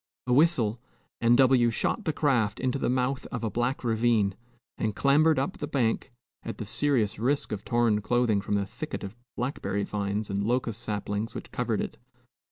A 0.25 0.33
whistle, 0.33 0.79
and 1.21 1.37
W 1.37 1.69
shot 1.69 2.05
the 2.05 2.11
craft 2.11 2.59
into 2.59 2.79
the 2.79 2.89
mouth 2.89 3.27
of 3.27 3.43
a 3.43 3.51
black 3.51 3.83
ravine, 3.83 4.35
and 4.79 4.95
clambered 4.95 5.37
up 5.37 5.59
the 5.59 5.67
bank, 5.67 6.11
at 6.41 6.57
the 6.57 6.65
serious 6.65 7.19
risk 7.19 7.51
of 7.51 7.63
torn 7.63 8.01
clothing 8.01 8.41
from 8.41 8.55
the 8.55 8.65
thicket 8.65 9.03
of 9.03 9.15
blackberry 9.37 9.83
vines 9.83 10.31
and 10.31 10.43
locust 10.43 10.81
saplings 10.81 11.35
which 11.35 11.51
covered 11.51 11.81
it. 11.81 11.97